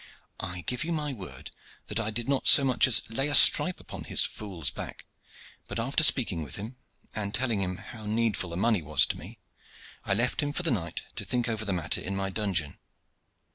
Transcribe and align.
I 0.39 0.61
give 0.61 0.83
you 0.83 0.91
my 0.91 1.13
word 1.13 1.51
that 1.85 1.99
I 1.99 2.09
did 2.09 2.27
not 2.27 2.47
so 2.47 2.63
much 2.63 2.87
as 2.87 3.07
lay 3.07 3.27
a 3.27 3.35
stripe 3.35 3.79
upon 3.79 4.05
his 4.05 4.23
fool's 4.23 4.71
back, 4.71 5.05
but 5.67 5.77
after 5.79 6.03
speaking 6.03 6.41
with 6.41 6.55
him, 6.55 6.77
and 7.13 7.35
telling 7.35 7.61
him 7.61 7.77
how 7.77 8.07
needful 8.07 8.49
the 8.49 8.57
money 8.57 8.81
was 8.81 9.05
to 9.05 9.17
me, 9.19 9.37
I 10.03 10.15
left 10.15 10.41
him 10.41 10.53
for 10.53 10.63
the 10.63 10.71
night 10.71 11.03
to 11.17 11.23
think 11.23 11.47
over 11.47 11.65
the 11.65 11.71
matter 11.73 12.01
in 12.01 12.15
my 12.15 12.31
dungeon. 12.31 12.79